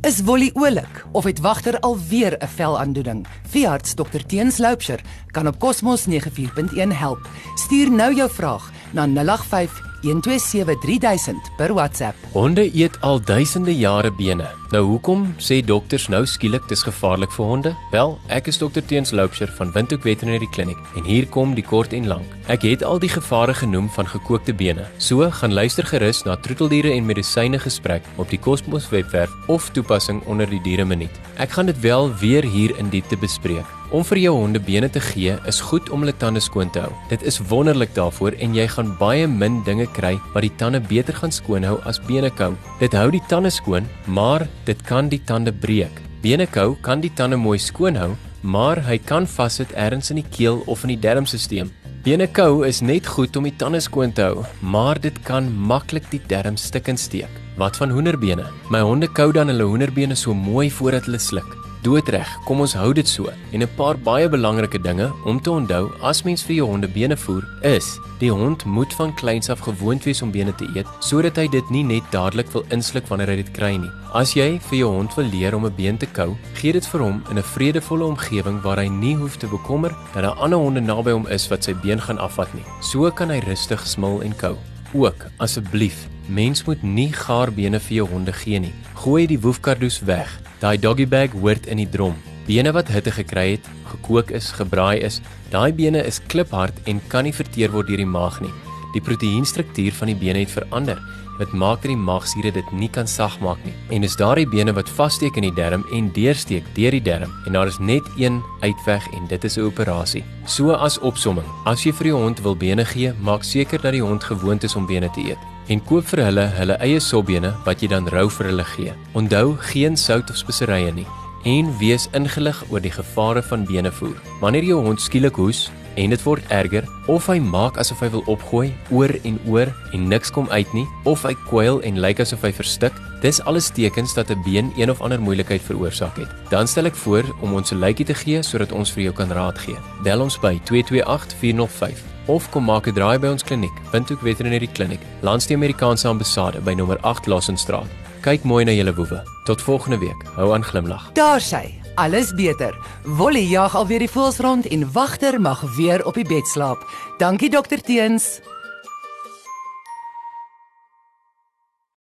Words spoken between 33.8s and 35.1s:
Om vir jou honde bene te